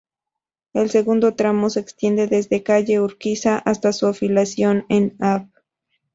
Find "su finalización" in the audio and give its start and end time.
3.93-4.87